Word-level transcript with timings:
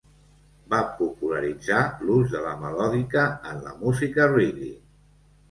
Va 0.73 0.77
popularitzar 1.01 1.81
l'ús 2.07 2.33
de 2.37 2.41
la 2.47 2.55
melòdica 2.65 3.27
en 3.53 3.61
la 3.69 3.77
música 3.85 4.29
reggae. 4.35 4.73